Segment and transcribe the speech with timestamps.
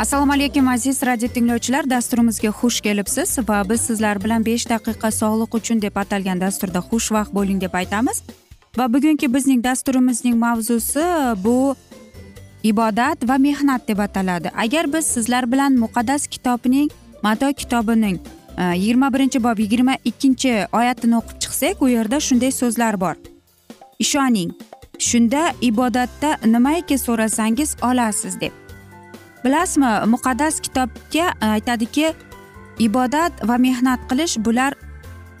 [0.00, 1.90] assalomu alaykum aziz radio tinglovchilar.
[1.90, 7.34] Dasturimizga xush kelibsiz va biz sizlar bilan besh daqiqa sog'liq uchun deb atalgan dasturda xushvaqt
[7.34, 8.22] bo'ling deb aytamiz.
[8.78, 11.04] Va bugungi bizning dasturimizning mavzusi
[11.44, 11.76] bu
[12.62, 14.52] ibodat va mehnat deb ataladi.
[14.56, 16.88] Agar biz sizlar bilan muqaddas kitobning
[17.22, 18.18] mato kitobining
[18.58, 23.14] e, yigirma birinchi bob yigirma ikkinchi oyatini o'qib chiqsak u yerda shunday so'zlar bor.
[23.98, 24.50] Ishoning
[24.98, 28.59] shunda ibodatda nimaiki so'rasangiz olasiz deb.
[29.44, 32.12] Bilasizmi muqaddas kitobga e, aytadiki
[32.78, 34.74] ibodat va mehnat qilish bular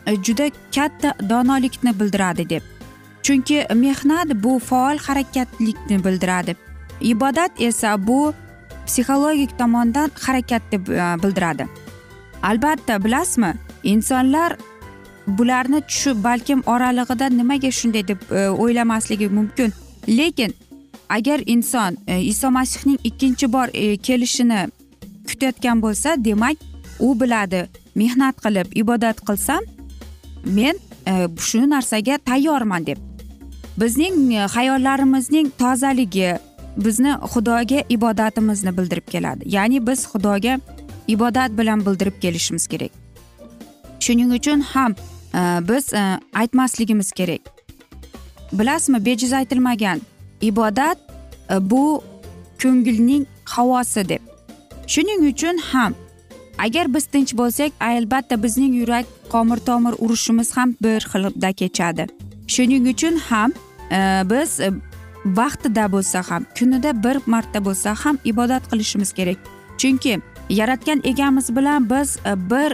[0.06, 2.62] e, juda katta donolikni bildiradi deb.
[3.22, 6.56] Chunki mehnat bu faol harakatlikni bildiradi.
[7.00, 8.34] Ibodat esa bu
[8.86, 10.88] psixologik tomondan harakat deb
[11.22, 11.66] bildiradi.
[12.42, 14.56] Albatta bilasizmi insonlar
[15.26, 19.72] bularni tushib balkim oralig'ida nimaga shunday deb e, o'ylamasligi mumkin.
[20.08, 20.54] Lekin
[21.10, 24.68] agar inson e, iso masihning ikkinchi bor e, kelishini
[25.28, 26.56] kutayotgan bo'lsa demak
[27.00, 29.62] u biladi mehnat qilib ibodat qilsam
[30.44, 31.12] men e,
[31.48, 32.98] shu narsaga tayyorman deb.
[33.80, 34.16] Bizning
[34.56, 36.38] hayollarimizning tozaligi
[36.76, 39.42] bizni xudoga ibodatimizni bildirib keladi.
[39.56, 40.58] Ya'ni biz xudoga
[41.08, 42.92] ibodat bilan bildirib kelishimiz kerak.
[44.00, 44.94] Shuning uchun ham
[45.68, 45.92] biz
[46.34, 47.40] aytmasligimiz kerak.
[48.52, 50.00] Bilasizmi bejiz aytilmagan.
[50.40, 50.98] Ibodat
[51.50, 52.02] e, bu
[52.62, 54.22] ko'ngilning havosi deb.
[54.86, 55.94] Shuning uchun ham
[56.58, 62.06] agar biz tinch bo'lsak albatta bizning yurak qomir tomir urishimiz ham bir xilda kechadi.
[62.46, 63.50] Shuning uchun ham
[63.90, 63.98] e,
[64.30, 64.70] biz e,
[65.24, 69.38] vaqtida bo'lsa ham kunida bir marta bo'lsa ham ibodat qilishimiz kerak.
[69.78, 72.70] Chunki yaratgan egamiz bilan biz e, bir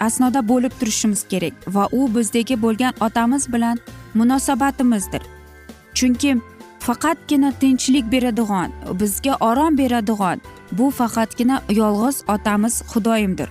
[0.00, 3.78] asnoda bo'lib turishimiz kerak va u bizdagi bo'lgan otamiz bilan
[4.14, 5.22] munosabatimizdir.
[5.94, 6.40] Chunki
[6.86, 10.40] faqatgina tinchlik beradigan bizga orom beradigan
[10.72, 13.48] bu faqatgina yolg'iz otamiz xudoyimdir.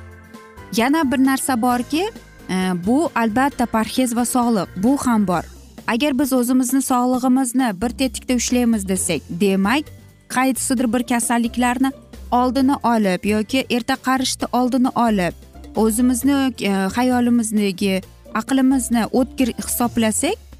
[0.77, 2.03] Yana bir narsa borki
[2.49, 2.55] e,
[2.87, 5.43] bu albatta parhez va sog'liq bu ham bor.
[5.87, 9.85] Agar biz o'zimizni sog'lig'imizni bir tetikda ushlaymiz desak demak
[10.35, 11.91] qaysidir bir kasalliklarni
[12.31, 15.33] oldini olib yoki erta qarishni oldini olib
[15.75, 16.35] o'zimizni
[16.69, 18.01] e, xayolimizdagi
[18.33, 20.50] aqlimizni o'tkir hisoblasak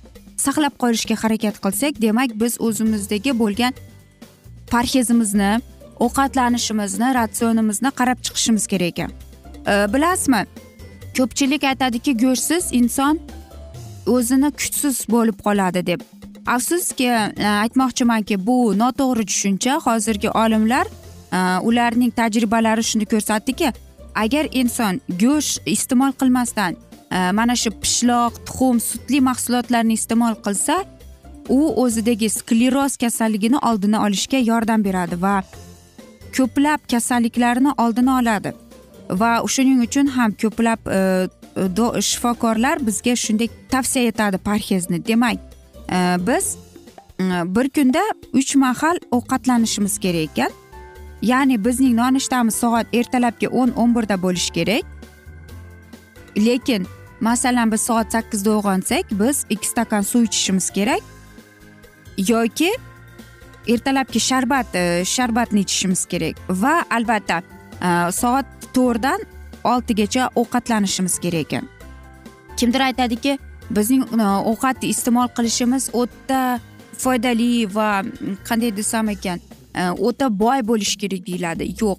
[0.46, 3.74] saqlab qolishga harakat qilsak demak biz o'zimizdagi bo'lgan
[4.72, 5.52] parhezimizni
[6.06, 9.12] ovqatlanishimizni ratsionimizni qarab chiqishimiz kerak ekan.
[9.72, 10.42] E, bilasizmi?
[11.18, 13.20] Ko'pchilik aytadiki go'shtsiz inson
[14.16, 16.02] o'zini kuchsiz bo'lib qoladi deb.
[16.56, 19.74] Afsuski e, aytmoqchimanki bu noto'g'ri tushuncha.
[19.88, 21.40] Hozirgi olimlar e,
[21.70, 23.74] ularning tajribalari shuni ko'rsatdiki
[24.24, 26.76] agar inson go'sht iste'mol qilmasdan
[27.12, 30.76] Э, mana shu pishloq tuxum sutli mahsulotlarni iste'mol qilsa
[31.50, 35.34] u o'zidagi skleroz kasalligini oldini olishga yordam beradi va
[36.38, 38.54] ko'plab kasalliklarni oldini oladi.
[39.22, 45.06] Va shuning uchun ham ko'plab e, shifokorlar bizga shunday tavsiya etadi parhezni.
[45.08, 45.38] Demak
[45.92, 45.98] e,
[46.28, 46.56] biz
[47.56, 48.04] bir kunda
[48.34, 50.52] uch mahal ovqatlanishimiz kerak ekan.
[51.22, 54.86] Ya'ni bizning nonushtamiz soat ertalabki o'n o'n birda bo'lishi kerak.
[56.38, 56.88] Lekin
[57.22, 61.02] masalan biz soat sakkizda uyg'onsak biz ikki stakan suv ichishimiz kerak.
[62.18, 62.72] Yoki
[63.68, 66.36] ertalabki sharbat e, sharbatni ichishimiz kerak.
[66.50, 67.42] Va albatta
[67.82, 69.22] e, soat to'rtdan
[69.64, 71.70] oltigacha ovqatlanishimiz kerak ekan.
[72.58, 73.38] Kimdir aytadiki
[73.70, 76.60] bizning ovqatni ovqat iste'mol qilishimiz o'ta
[76.98, 78.04] foydali va
[78.50, 79.40] qanday desam ekan
[80.08, 81.70] o'ta boy bo'lishi kerak deyiladi.
[81.82, 81.98] Yo'q.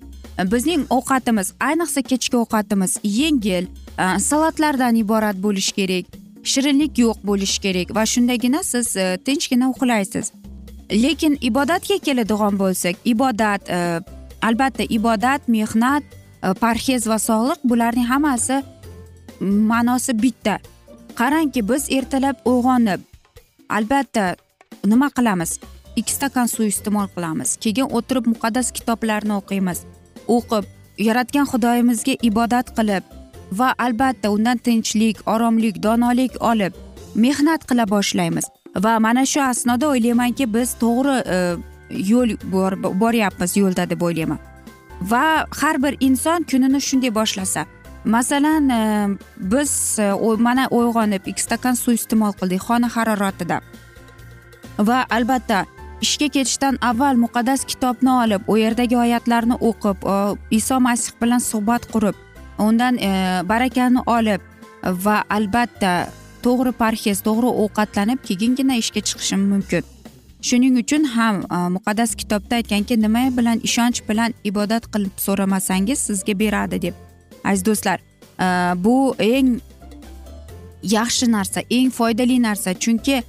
[0.52, 3.66] Bizning ovqatimiz ayniqsa kechki ovqatimiz yengil
[3.98, 6.06] salatlardan iborat bo'lishi kerak
[6.44, 8.94] shirinlik yo'q bo'lishi kerak va shundagina siz
[9.26, 10.32] tinchgina uxlaysiz
[11.04, 13.62] lekin ibodatga keladigan bo'lsak ibodat
[14.42, 16.02] albatta ibodat mehnat
[16.60, 18.62] parhez va sog'liq bularning hammasi
[19.40, 20.58] ma'nosi bitta
[21.20, 23.00] qarangki biz ertalab uyg'onib
[23.68, 24.36] albatta
[24.84, 25.58] nima qilamiz
[25.96, 29.84] ikki stakan suv iste'mol qilamiz keyin o'tirib muqaddas kitoblarni o'qiymiz
[30.36, 30.64] o'qib
[31.08, 33.04] yaratgan xudoyimizga ibodat qilib
[33.58, 36.72] va albatta undan tinchlik oromlik donolik olib
[37.14, 38.44] mehnat qila boshlaymiz.
[38.84, 41.38] Va mana shu asnoda o'ylaymanki biz to'g'ri e,
[42.12, 42.30] yo'l
[43.02, 44.38] boryapmiz yo'lda deb o'ylayman.
[45.10, 45.24] Va
[45.60, 47.66] har bir inson kunini shunday boshlasa
[48.04, 48.80] masalan e,
[49.36, 53.60] biz e, mana uyg'onib ikki stakan suv iste'mol qildik xona haroratida
[54.78, 55.64] va albatta
[56.00, 60.06] ishga ketishdan avval muqaddas kitobni olib u yerdagi oyatlarni o'qib
[60.50, 62.16] iso masih bilan suhbat qurib
[62.58, 64.40] undan e, barakani olib
[64.82, 66.08] va albatta
[66.42, 69.82] to'g'ri parhez to'g'ri ovqatlanib keyingina ishga chiqishim mumkin.
[70.42, 76.38] Shuning uchun ham e, muqaddas kitobda aytganki nima bilan ishonch bilan ibodat qilib so'ramasangiz sizga
[76.38, 76.94] beradi deb.
[77.44, 77.98] Aziz do'stlar
[78.40, 78.46] e,
[78.84, 79.60] bu eng
[80.82, 82.74] yaxshi narsa eng foydali narsa.
[82.74, 83.22] Chunki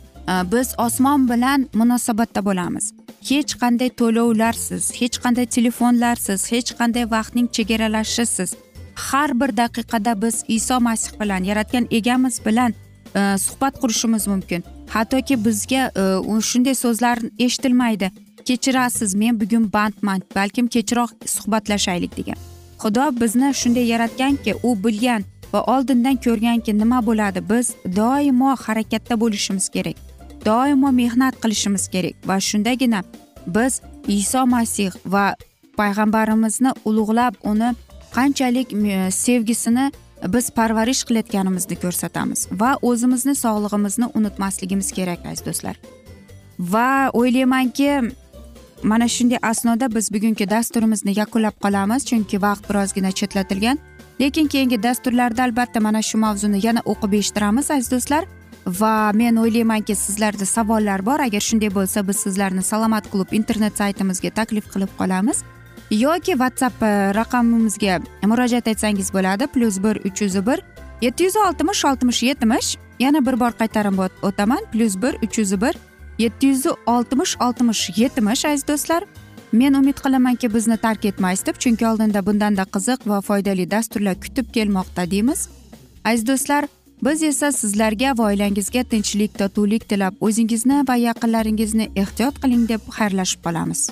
[0.51, 2.93] biz osmon bilan munosabatda bo'lamiz.
[3.29, 8.55] Hech qanday to'lovlarsiz hech qanday telefonlarsiz hech qanday vaqtning chegaralashisiz.
[8.95, 12.73] Har bir daqiqada biz iso masih bilan yaratgan egamiz bilan
[13.15, 14.63] e, suhbat qurishimiz mumkin.
[14.89, 18.11] Hattoki bizga e, shunday so'zlar eshitilmaydi.
[18.45, 22.37] Kechirasiz men bugun bandman balkim kechroq suhbatlashaylik degan.
[22.81, 25.23] Xudo bizni shunday yaratganki u bilgan
[25.53, 27.67] va oldindan ko'rganki nima bo'ladi biz
[27.99, 29.97] doimo harakatda bo'lishimiz kerak
[30.45, 33.01] doimo mehnat qilishimiz kerak va shundagina
[33.55, 35.25] biz iso masih va
[35.79, 37.69] payg'ambarimizni ulug'lab uni
[38.17, 38.69] qanchalik
[39.11, 39.91] sevgisini
[40.27, 45.75] biz parvarish qilayotganimizni ko'rsatamiz va o'zimizni sog'lig'imizni unutmasligimiz kerak aziz do'stlar.
[46.59, 47.89] Va o'ylaymanki
[48.83, 53.77] mana shunday asnoda biz bugungi dasturimizni yakunlab qolamiz chunki vaqt birozgina chetlatilgan.
[54.21, 58.23] Lekin keyingi dasturlarda albatta mana shu mavzuni yana o'qib eshittiramiz aziz do'stlar.
[58.65, 61.19] Va men o'ylaymanki sizlarda savollar bor.
[61.19, 65.43] Agar shunday bo'lsa biz sizlarni salomat klub internet saytimizga taklif qilib qolamiz.
[65.93, 69.47] Yoki whatsapp e, raqamimizga murojaat etsangiz bo'ladi.
[69.47, 70.59] Plyus bir uch yuz bir
[71.01, 72.77] yetti yuz oltmish oltmish yetmish.
[72.99, 74.61] Yana bir bor qaytarib o'taman.
[74.71, 75.75] Plyus bir uch yuz bir
[76.17, 79.03] yetti yuz oltmish oltmish yetmish aziz do'stlar.
[79.51, 84.53] Men umid qilamanki bizni tark etmaysiz deb chunki oldinda bundanda qiziq va foydali dasturlar kutib
[84.53, 85.49] kelmoqda deymiz.
[86.05, 86.65] Aziz do'stlar
[87.03, 93.43] biz esa sizlarga va oilangizga tinchlik totuvlik tilab o'zingizni va yaqinlaringizni ehtiyot qiling deb xayrlashib
[93.45, 93.91] qolamiz.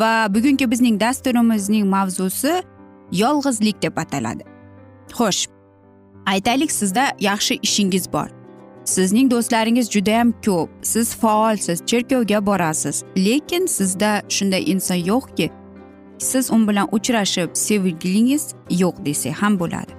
[0.00, 2.62] Va bugungi bizning dasturimizning mavzusi
[3.12, 4.44] yolg'izlik deb ataladi.
[5.18, 5.46] Xo'sh
[6.26, 8.28] aytaylik sizda yaxshi ishingiz bor.
[8.84, 10.68] Sizning do'stlaringiz judayam ko'p.
[10.82, 13.04] Siz faolsiz cherkovga borasiz.
[13.16, 15.50] Lekin sizda shunday inson yo'qki
[16.18, 19.92] siz u bilan uchrashib sevgilingiz yo'q desak ham bo'ladi.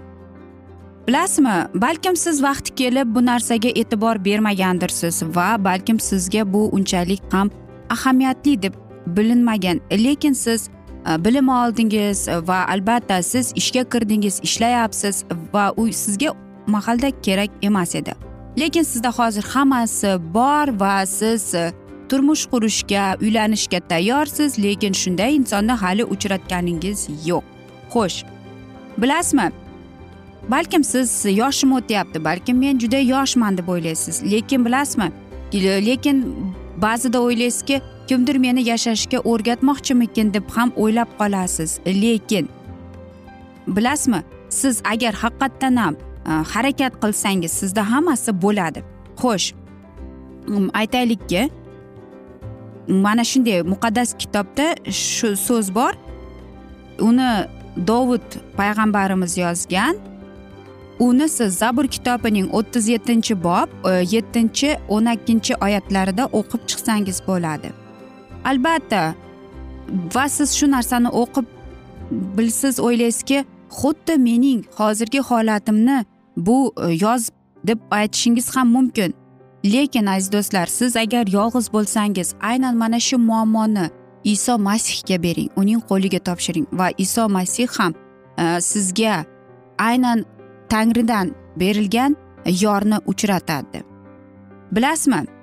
[1.08, 7.50] Bilasizmi balkim siz vaqti kelib bu narsaga e'tibor bermagandirsiz va balkim sizga bu unchalik ham
[7.90, 8.74] ahamiyatli deb
[9.08, 9.82] bilinmagan.
[9.92, 10.70] Lekin siz
[11.10, 16.34] e, bilim oldingiz va albatta siz ishga kirdingiz ishlayapsiz va u sizga
[16.68, 18.14] mahalda kerak emas edi.
[18.60, 21.72] Lekin sizda hozir hammasi bor va siz e,
[22.10, 27.44] turmush qurishga uylanishga tayyorsiz lekin shunday insonni hali uchratganingiz yo'q.
[27.94, 28.26] Xo'sh
[28.98, 29.52] bilasizmi?
[30.50, 34.32] Balkim siz yoshim o'tyapti balkim men juda yoshman deb o'ylaysiz.
[34.32, 35.12] Lekin bilasizmi?
[35.88, 36.36] Lekin
[36.78, 37.82] ba'zida o'ylaysizki
[38.12, 41.80] kimdir meni yashashga o'rgatmoqchimikin deb ham o'ylab qolasiz.
[42.04, 42.50] Lekin
[43.68, 48.84] bilasizmi siz agar haqiqatdan ham e, harakat qilsangiz sizda hammasi bo'ladi.
[49.22, 49.48] Xo'sh
[50.74, 51.42] aytaylikki
[53.06, 55.94] mana shunday muqaddas kitobda shu so'z bor.
[57.00, 57.32] Uni
[57.88, 58.28] dovud
[58.58, 59.96] payg'ambarimiz yozgan.
[61.00, 67.81] Uni siz zabur kitobining o'ttiz yettinchi bob e, yettinchi o'n ikkinchi oyatlarida o'qib chiqsangiz bo'ladi.
[68.46, 69.16] Albatta
[70.16, 71.46] va siz shu narsani o'qib
[72.12, 73.46] bilsiz o'ylaysizki
[73.80, 76.06] xuddi mening hozirgi holatimni
[76.38, 77.34] bu e, yozib
[77.64, 79.14] deb aytishingiz ham mumkin.
[79.66, 83.90] Lekin aziz do'stlar siz agar yolg'iz bo'lsangiz aynan mana shu muammoni
[84.24, 87.94] iso masihga bering uning qo'liga topshiring va iso masih ham
[88.38, 89.26] e, sizga
[89.78, 90.26] aynan
[90.70, 93.84] tangridan berilgan yorni uchratadi.
[94.72, 95.41] Bilasizmi?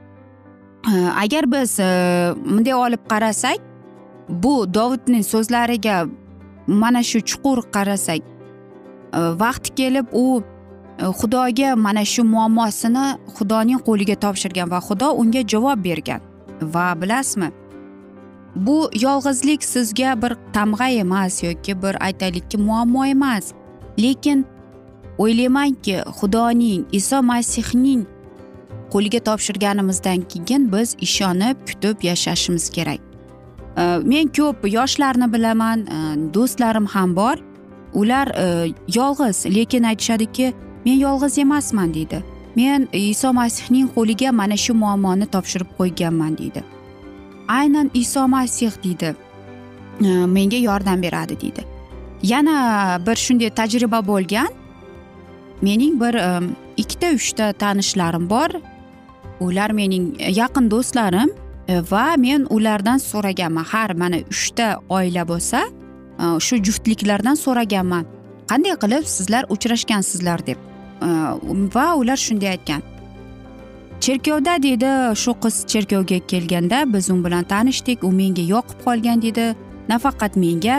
[0.87, 3.58] Э, agar biz э, bunday olib qarasak
[4.28, 6.06] bu dovudning so'zlariga
[6.68, 8.20] mana shu chuqur qarasak
[9.12, 10.42] e, vaqti kelib u
[10.99, 13.06] e, xudoga mana shu muammosini
[13.37, 16.20] xudoning qo'liga topshirgan va xudo unga javob bergan.
[16.75, 17.49] Va bilasizmi
[18.66, 23.52] bu yolg'izlik sizga bir tamg'a emas yoki bir aytaylikki muammo emas.
[23.99, 24.47] Lekin
[25.18, 28.06] o'ylaymanki xudoning iso masihning
[28.92, 33.00] qo'liga topshirganimizdan keyin biz ishonib kutib yashashimiz kerak.
[34.04, 35.99] Men ko'p yoshlarni bilaman e,
[36.35, 37.37] do'stlarim ham bor.
[37.95, 40.54] Ular e, yolg'iz lekin aytishadiki
[40.85, 42.23] men yolg'iz emasman deydi.
[42.57, 46.64] Men iso masihning qo'liga mana shu muammoni topshirib qo'yganman deydi.
[47.49, 49.14] Aynan iso masih deydi.
[50.00, 51.62] E, menga yordam beradi deydi.
[52.23, 52.57] Yana
[53.07, 54.49] bir shunday tajriba bo'lgan.
[55.62, 56.14] Mening bir
[56.76, 58.50] ikkita uchta tanishlarim bor.
[59.40, 61.30] Ular mening e, yaqin do'stlarim
[61.68, 65.61] e, va men ulardan so'raganman har mana uchta oila bo'lsa
[66.23, 68.04] e, shu juftliklardan so'raganman
[68.50, 70.59] qanday qilib sizlar uchrashgansizlar deb
[71.75, 72.83] va ular shunday aytgan.
[74.04, 74.90] Cherkovda deydi
[75.23, 79.45] shu qiz cherkovga kelganda biz u bilan tanishdik u menga yoqib qolgan deydi
[79.88, 80.76] nafaqat menga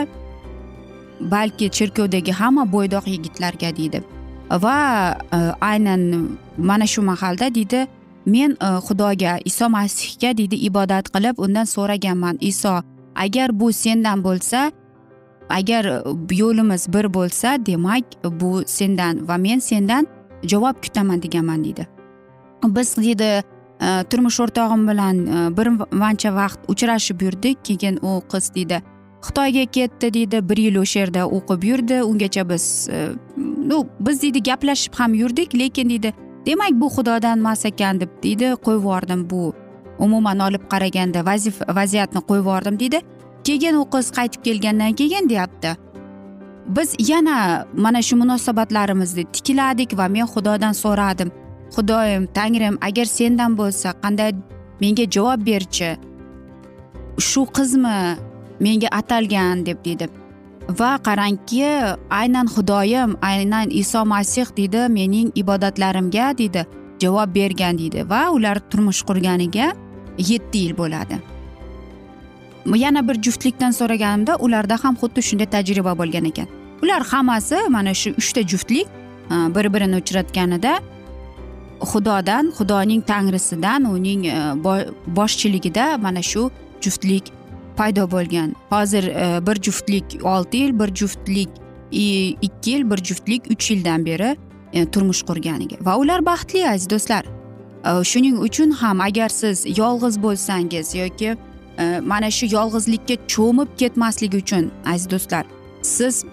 [1.20, 4.04] balki cherkovdagi hamma bo'ydoq yigitlarga deydi
[4.66, 4.78] va
[5.72, 6.02] aynan
[6.58, 7.88] mana shu mahalda deydi
[8.30, 12.38] men e, xudoga iso masihga deydi ibodat qilib undan so'raganman.
[12.42, 12.82] Iso
[13.16, 14.72] agar bu sendan bo'lsa
[15.50, 15.96] agar e,
[16.42, 18.06] yo'limiz bir bo'lsa demak
[18.42, 20.08] bu sendan va men sendan
[20.44, 21.88] javob kutaman deganman deydi.
[22.64, 25.18] Biz deydi e, turmush o'rtog'im bilan
[25.58, 25.68] bir
[26.00, 27.58] qancha vaqt uchrashib yurdik.
[27.66, 28.82] Keyin u qiz deydi
[29.26, 32.04] xitoyga ketdi deydi bir yil o'sha yerda o'qib yurdi.
[32.04, 32.90] Ungacha biz
[33.70, 35.56] ну biz deydi gaplashib ham yurdik.
[35.60, 36.14] Lekin deydi
[36.50, 39.54] demak bu xudodan emas ekan deb deydi qo'yib yubordim bu.
[40.06, 43.00] Umuman olib qaraganda vazif vaziyatni qo'yib yubordim deydi.
[43.48, 45.72] Keyin u qiz qaytib kelgandan keyin deyapti.
[46.76, 51.30] Biz yana mana shu munosabatlarimizni tikladik va men xudodan so'radim.
[51.76, 54.32] Xudoyim tangrim agar sendan bo'lsa qanday
[54.82, 55.92] menga javob berchi?
[57.30, 57.98] Shu qizmi
[58.66, 60.06] menga atalgan deb deydi.
[60.70, 61.66] Va qarangki
[62.10, 66.66] aynan xudoyim aynan iso masih deydi mening ibodatlarimga deydi
[67.00, 68.10] javob bergan deydi.
[68.10, 69.74] Va ular turmush qurganiga
[70.18, 71.20] yetti yil bo'ladi.
[72.76, 76.48] Yana bir juftlikdan so'raganimda ularda ham xuddi shunday tajriba bo'lgan ekan.
[76.84, 78.88] Ular hammasi mana shu uchta juftlik
[79.32, 80.74] e, bir birini uchratganida
[81.92, 84.38] xudodan xudoning tangrisidan uning e,
[85.18, 87.39] boshchiligida mana shu juftlik
[87.80, 88.56] paydo bo'lgan.
[88.70, 91.50] Hozir e, bir juftlik olti yil bir juftlik
[92.42, 94.38] ikki yil bir juftlik uch yildan beri
[94.74, 95.78] e, turmush qurganiga.
[95.82, 97.24] Va ular baxtli aziz do'stlar.
[97.86, 101.36] E, shuning uchun ham agar siz yolg'iz bo'lsangiz yoki
[102.04, 105.46] mana shu yolg'izlikka cho'mib ketmaslik uchun aziz do'stlar
[105.82, 106.26] siz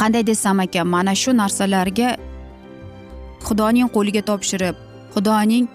[0.00, 2.08] qanday desam ekan mana shu narsalarga
[3.46, 4.76] xudoning qo'liga topshirib
[5.14, 5.68] xudoning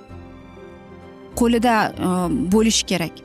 [1.40, 3.25] qo'lida bo'lishi bo'lish kerak.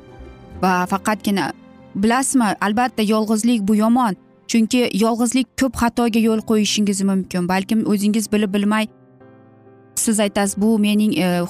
[0.63, 1.53] Va faqatgina
[1.95, 4.17] bilasizmi albatta yolg'izlik bu yomon
[4.51, 7.49] chunki yolg'izlik ko'p xatoga yo'l qo'yishingiz mumkin.
[7.49, 8.87] Balkim o'zingiz bilib bilmay
[9.95, 11.45] siz aytasiz bu mening e,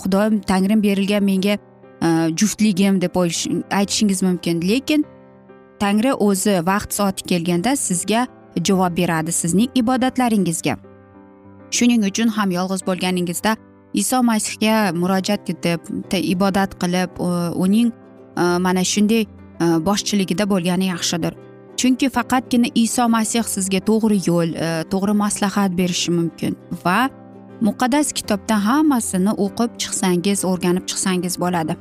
[0.47, 1.55] tangrim berilgan menga
[2.02, 3.17] e, juftligim deb
[3.71, 4.61] aytishingiz mumkin.
[4.69, 5.05] Lekin
[5.81, 8.26] tangri o'zi vaqt soati kelganda sizga
[8.64, 10.76] javob beradi sizning ibodatlaringizga.
[11.71, 13.57] Shuning uchun ham yolg'iz bo'lganingizda
[13.95, 15.81] iso masihga murojaat etib
[16.35, 17.11] ibodat qilib
[17.64, 17.93] uning
[18.40, 19.23] Э, mana shunday
[19.61, 21.33] э, boshchiligida bo'lgani yaxshidir.
[21.81, 26.53] Chunki faqatgina iso masih sizga to'g'ri yo'l e, to'g'ri maslahat berishi mumkin
[26.85, 26.98] va
[27.66, 31.76] muqaddas kitobdan hammasini o'qib chiqsangiz o'rganib chiqsangiz bo'ladi.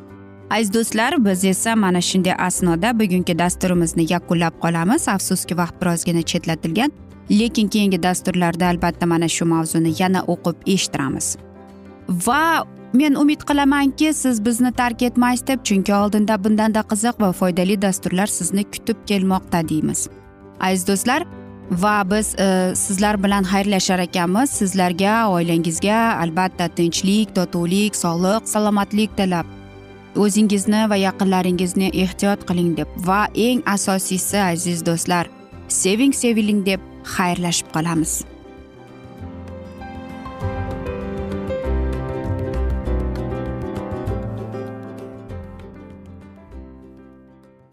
[0.56, 5.02] Aziz do'stlar biz esa mana shunday asnoda bugungi dasturimizni yakunlab qolamiz.
[5.16, 6.92] Afsuski vaqt birozgina chetlatilgan
[7.40, 11.28] lekin keyingi dasturlarda albatta mana shu mavzuni yana o'qib eshittiramiz.
[12.28, 12.44] Va
[12.94, 18.28] men umid qilamanki siz bizni tark etmaysiz deb chunki oldinda bundanda qiziq va foydali dasturlar
[18.28, 20.08] sizni kutib kelmoqda deymiz.
[20.60, 21.26] Aziz do'stlar
[21.72, 24.50] va biz e, sizlar bilan xayrlashar ekanmiz.
[24.50, 29.46] Sizlarga oilangizga albatta tinchlik totuvlik sog'lik salomatlik tilab.
[30.16, 35.30] O'zingizni va yaqinlaringizni ehtiyot qiling deb va eng asosiysi aziz do'stlar
[35.68, 36.82] seving seviling deb
[37.16, 38.24] xayrlashib qolamiz.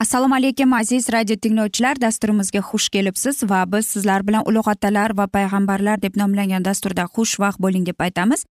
[0.00, 1.96] Assalomu alaykum aziz radio tinglovchilar.
[2.00, 7.58] Dasturimizga xush kelibsiz va biz sizlar bilan ulug' otalar va payg'ambarlar deb nomlangan dasturda xushvaqt
[7.58, 8.44] bo'ling deb aytamiz.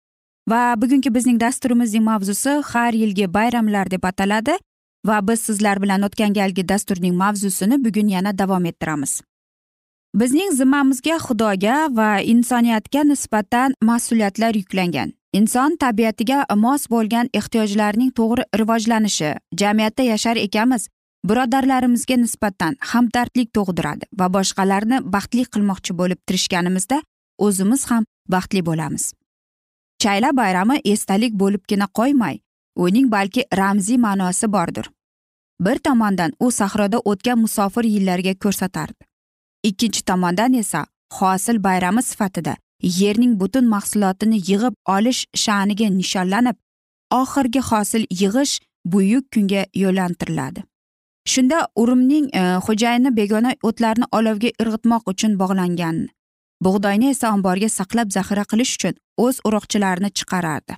[0.49, 4.57] Va bugungi bizning dasturimizning mavzusi har yilgi bayramlar deb ataladi
[5.05, 9.21] va biz sizlar bilan o'tgan galgi dasturning mavzusini bugun yana davom ettiramiz.
[10.15, 15.13] Bizning zimmamizga xudoga va insoniyatga nisbatan mas'uliyatlar yuklangan.
[15.33, 20.87] Inson tabiatiga mos bo'lgan ehtiyojlarning to'g'ri rivojlanishi jamiyatda yashar ekanmiz.
[21.29, 26.97] Birodarlarimizga nisbatan hamdardlik tug'diradi va boshqalarni baxtli qilmoqchi bo'lib tirishganimizda
[27.45, 29.05] o'zimiz ham baxtli bo'lamiz.
[30.03, 32.35] Chayla bayrami esdalik bo'libgina qo'ymay
[32.85, 34.85] uning balki ramziy ma'nosi bordir.
[35.65, 39.01] Bir tomondan u sahroda o'tgan musofir yillarga ko'rsatardi.
[39.69, 40.85] Ikkinchi tomondan esa
[41.19, 42.55] hosil bayrami sifatida
[42.99, 46.57] yerning butun mahsulotini yig'ib olish sha'niga nishonlanib
[47.21, 50.63] oxirgi hosil yig'ish buyuk kunga yo'llantiriladi
[51.33, 55.97] shunda urumning e, xo'jayini begona o'tlarni olovga irg'itmoq uchun bog'langan.
[56.65, 60.73] Bug'doyni esa omborga saqlab zaxira qilish uchun o'z urug'chilarini chiqarardi.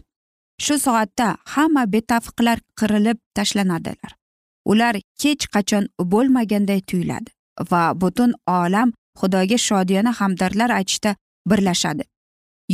[0.66, 4.12] Shu soatda hamma betafiqlar qirilib tashlanadilar.
[4.72, 7.30] Ular hech qachon bo'lmaganday tuyuladi
[7.72, 11.16] va butun olam xudoga shodiyona hamdardlar aytishda
[11.50, 12.04] birlashadi.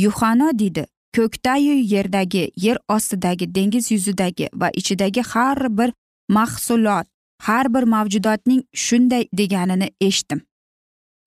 [0.04, 0.86] Yuhano deydi
[1.16, 5.92] ko'kdayu yerdagi yer ostidagi dengiz yuzidagi va ichidagi har bir
[6.28, 7.06] mahsulot
[7.42, 10.40] har bir mavjudotning shunday deganini eshitdim.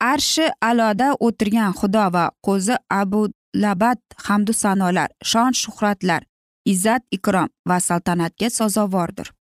[0.02, 6.22] Arshi aloda o'tirgan xudo va qo'zi abu labat hamdu sanolar shon shuhratlar
[6.66, 9.34] izzat ikrom va saltanatga sazovordir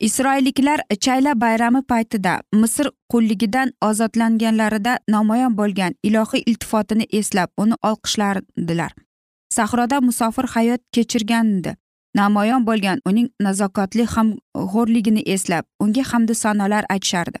[0.00, 8.92] isroilliklar chayla bayrami paytida misr qulligidan ozodlanganlarida namoyon bo'lgan ilohiy iltifotini eslab uni olqishlardilar.
[9.48, 11.76] Sahroda musofir hayot kechirgandi.
[12.18, 17.38] Namoyon bo'lgan uning nazokatli hamg'o'rligini eslab unga hamdu sanolar aytishardi.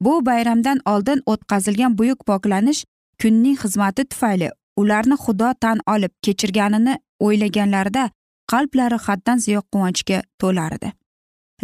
[0.00, 2.84] Bu bayramdan oldin o'tkazilgan buyuk poklanish
[3.22, 6.94] kunning xizmati tufayli ularni xudo tan olib kechirganini
[7.26, 8.04] o'ylaganlarida
[8.52, 10.92] qalblari haddan ziyod quvonchga to'lardi.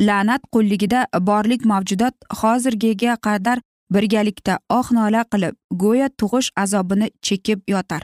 [0.07, 3.59] La'nat qulligida borlik mavjudot hozirgiga qadar
[3.95, 8.03] birgalikda oh nola qilib go'yo tug'ish azobini chekib yotar.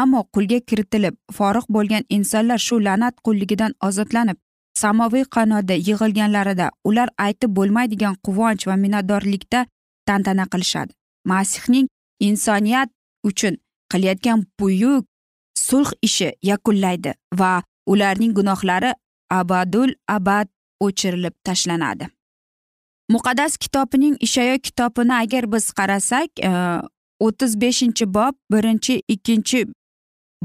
[0.00, 4.38] Ammo qulga kiritilib forig' bo'lgan insonlar shu la'nat qulligidan ozodlanib
[4.82, 9.66] samoviy qanotda yig'ilganlarida ular aytib bo'lmaydigan quvonch va minnatdorlikda
[10.06, 10.92] tantana qilishadi.
[11.30, 11.86] Masihning
[12.28, 12.88] insoniyat
[13.28, 13.54] uchun
[13.92, 15.04] qilayotgan buyuk
[15.66, 18.92] sulh ishi yakunlaydi va ularning gunohlari
[19.30, 20.48] abadul abad
[20.80, 22.08] o'chirilib tashlanadi.
[23.12, 26.50] Muqaddas kitobining ishayo kitobini agar biz qarasak e,
[27.26, 29.66] o'ttiz beshinchi bob birinchi ikkinchi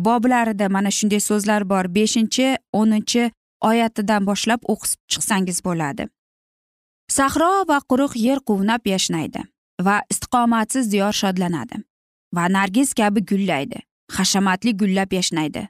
[0.06, 1.86] boblarida mana shunday so'zlar bor.
[1.98, 2.48] Beshinchi
[2.80, 3.32] o'ninchi
[3.70, 6.08] oyatidan boshlab o'qib chiqsangiz bo'ladi.
[7.18, 9.42] Sahro va quruq yer quvnab yashnaydi
[9.88, 11.78] va istiqomatsiz diyor shodlanadi
[12.36, 13.80] va nargiz kabi gullaydi
[14.18, 15.68] hashamatli gullab yashnaydi.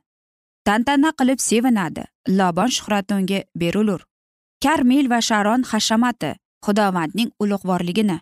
[0.65, 2.03] Tantana qilib sevinadi
[2.39, 4.01] lobon shuhrati unga berilur
[4.63, 6.31] karmil va sharon hashamati
[6.65, 8.17] xudovandning ulug'vorligini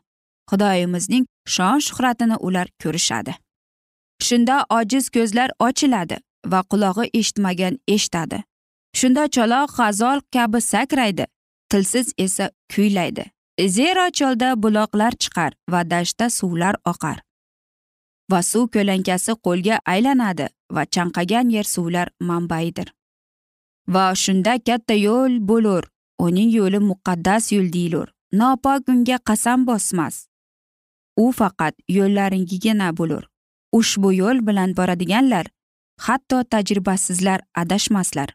[0.52, 3.34] xudoyimizning shon shuhratini ular ko'rishadi.
[4.22, 6.18] Shunda ojiz ko'zlar ochiladi
[6.52, 8.44] va qulog'i eshitmagan eshitadi.
[9.00, 11.26] Shunda cho'loq g'azol kabi sakraydi
[11.70, 13.26] tilsiz esa kuylaydi.
[13.68, 17.18] Zero cholda buloqlar chiqar va dashtda suvlar oqar.
[18.32, 22.88] Va suv ko'lankasi qo'lga aylanadi va chanqagan yer suvlar manbaidir
[23.88, 25.84] va shunda katta yo'l bo'lur
[26.26, 28.08] uning yo'li muqaddas yo'l deyilur.
[28.34, 30.28] Nopok unga qasam bosmas.
[31.18, 33.24] U faqat yo'llaringigina bo'lur.
[33.80, 35.46] Ushbu yo'l bilan boradiganlar
[36.08, 38.30] hatto tajribasizlar adashmaslar.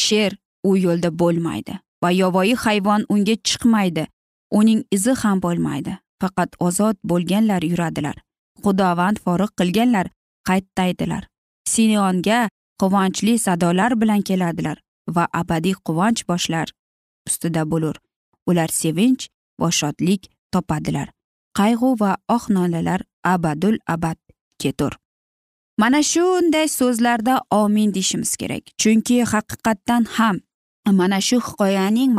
[0.00, 0.32] Sher
[0.68, 4.04] u yo'lda bo'lmaydi va yovvoyi hayvon unga chiqmaydi
[4.58, 5.92] uning izi ham bo'lmaydi.
[6.22, 8.16] Faqat ozod bo'lganlar yuradilar
[8.64, 10.06] xudovand forig' qilganlar
[10.48, 11.22] qaytdaydilar
[11.72, 12.40] sinionga
[12.80, 14.78] quvonchli sadolar bilan keladilar
[15.16, 16.66] va abadiy quvonch boshlar
[17.28, 17.96] ustida bo'lur.
[18.48, 19.28] Ular sevinch
[19.60, 21.08] va shodlik topadilar.
[21.58, 23.00] Qayg'u va oh nolalar
[23.34, 24.18] abadul abad
[24.58, 24.92] ketur.
[25.78, 28.64] Mana shunday so'zlarda omin deyishimiz kerak.
[28.80, 30.36] Chunki haqiqatdan ham
[31.00, 32.10] mana shu hikoyaning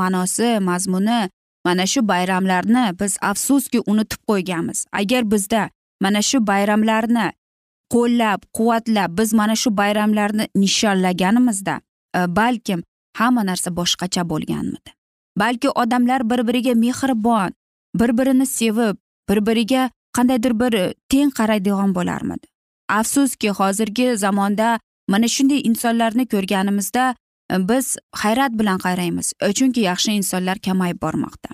[0.00, 1.20] ma'nosi mazmuni
[1.64, 4.86] mana shu bayramlarni biz afsuski unutib qo'yganmiz.
[4.92, 5.70] Agar bizda
[6.00, 7.26] mana shu bayramlarni
[7.94, 11.80] qo'llab quvvatlab biz mana shu bayramlarni nishonlaganimizda
[12.16, 12.82] e, balkim
[13.18, 14.90] hamma narsa boshqacha bo'lganmidi?
[15.36, 17.50] Balki odamlar bir biriga mehribon
[17.94, 18.96] bir birini sevib
[19.28, 22.46] bir biriga qandaydir bir e, teng qaraydigan bo'larmidi?
[22.88, 27.14] Afsuski hozirgi zamonda mana shunday insonlarni ko'rganimizda
[27.52, 31.50] e, biz hayrat bilan qaraymiz e, chunki yaxshi insonlar kamayib bormoqda.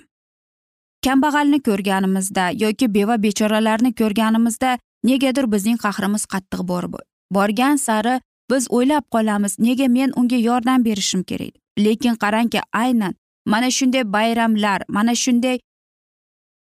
[1.05, 6.95] Kambag'alni ko'rganimizda yoki beva bechoralarni ko'rganimizda negadir bizning qahrimiz qattiq borib
[7.31, 8.19] borgan sari
[8.51, 11.53] biz o'ylab qolamiz nega men unga yordam berishim kerak?
[11.79, 13.13] Lekin qarangki aynan
[13.45, 15.59] mana shunday bayramlar mana shunday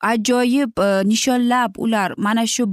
[0.00, 2.64] ajoyib e, nishonlab ular mana shu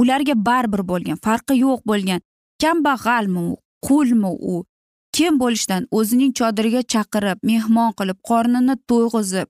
[0.00, 2.20] ularga baribir bo'lgan farqi yo'q bo'lgan
[2.62, 4.64] kambag'almi u qulmi u
[5.16, 9.48] kim bo'lishidan o'zining chodiriga chaqirib mehmon qilib qornini to'yg'izib.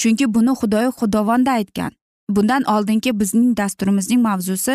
[0.00, 1.92] Chunki buni xudoyi xudovonda aytgan.
[2.34, 4.74] Bundan oldingi bizning dasturimizning mavzusi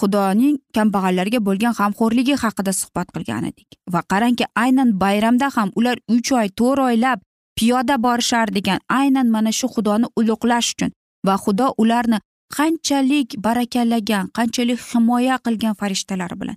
[0.00, 3.68] xudoning kambag'allarga bo'lgan g'amxo'rligi haqida suhbat qilgan edik.
[3.92, 7.18] Va qarangki aynan bayramda ham ular uch oy to'rt oylab
[7.58, 10.90] piyoda borishar degan aynan mana shu xudoni ulug'lash uchun
[11.26, 12.18] va xudo ularni
[12.56, 16.56] qanchalik barakallagan qanchalik himoya qilgan farishtalar bilan.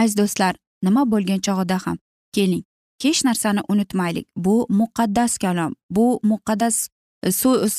[0.00, 0.54] Aziz do'stlar
[0.86, 1.96] nima bo'lgan chog'ida ham
[2.34, 2.64] keling
[3.02, 4.26] hech narsani unutmaylik.
[4.44, 6.76] Bu muqaddas kalom bu muqaddas
[7.26, 7.74] e, so'z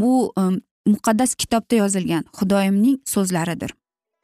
[0.00, 0.54] bu um,
[0.92, 3.70] muqaddas kitobda yozilgan xudoyimning so'zlaridir.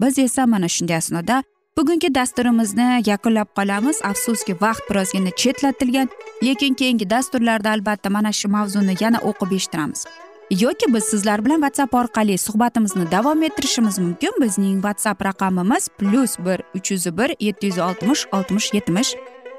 [0.01, 1.42] Biz esa mana shunday asnoda
[1.77, 4.01] bugungi dasturimizni yakunlab qolamiz.
[4.05, 6.09] Afsuski vaqt birozgina chetlatilgan
[6.45, 10.05] lekin keyingi dasturlarda albatta mana shu mavzuni yana o'qib eshittiramiz.
[10.51, 14.33] Yoki biz sizlar bilan whatsapp orqali suhbatimizni davom ettirishimiz mumkin.
[14.43, 19.15] Bizning whatsapp raqamimiz plyus bir uch yuz bir yetti yuz oltmish oltmish yetmish.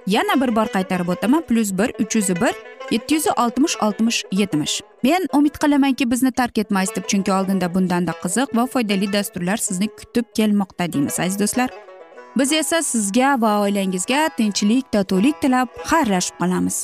[0.07, 2.53] Yana bir bor qaytarib o'taman plyus bir uch yuz bir
[2.91, 4.81] yetti yuz oltmish oltmish yetmish.
[5.03, 9.87] Men umid qilamanki bizni tark etmaysiz deb chunki oldinda bundanda qiziq va foydali dasturlar sizni
[9.87, 11.69] kutib kelmoqda deymiz aziz do'stlar.
[12.37, 16.77] Biz esa sizga va oilangizga tinchlik totuvlik tilab xayrlashib qolamiz.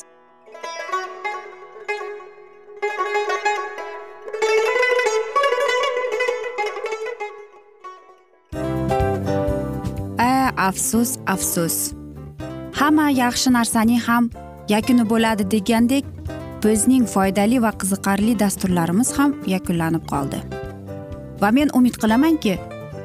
[10.19, 11.77] A afsus afsus.
[12.79, 14.29] Hamma yaxshi narsaning ham
[14.69, 16.05] yakuni bo'ladi degandek
[16.63, 20.39] bizning foydali va qiziqarli dasturlarimiz ham yakunlanib qoldi.
[21.41, 22.59] Va men umid qilamanki